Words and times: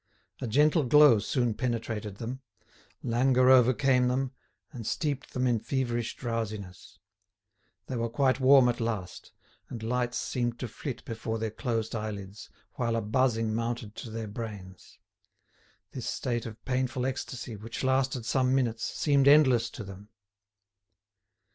A 0.41 0.47
gentle 0.47 0.83
glow 0.83 1.19
soon 1.19 1.53
penetrated 1.53 2.15
them, 2.15 2.41
languor 3.03 3.51
overcame 3.51 4.07
them, 4.07 4.31
and 4.71 4.87
steeped 4.87 5.33
them 5.35 5.45
in 5.45 5.59
feverish 5.59 6.15
drowsiness. 6.15 6.97
They 7.85 7.95
were 7.97 8.09
quite 8.09 8.39
warm 8.39 8.67
at 8.67 8.79
last, 8.79 9.31
and 9.69 9.83
lights 9.83 10.17
seemed 10.17 10.57
to 10.57 10.67
flit 10.67 11.05
before 11.05 11.37
their 11.37 11.51
closed 11.51 11.93
eyelids, 11.95 12.49
while 12.77 12.95
a 12.95 13.01
buzzing 13.03 13.53
mounted 13.53 13.93
to 13.97 14.09
their 14.09 14.25
brains. 14.27 14.97
This 15.91 16.09
state 16.09 16.47
of 16.47 16.65
painful 16.65 17.05
ecstasy, 17.05 17.55
which 17.55 17.83
lasted 17.83 18.25
some 18.25 18.55
minutes, 18.55 18.81
seemed 18.83 19.27
endless 19.27 19.69
to 19.69 19.83
them. 19.83 20.09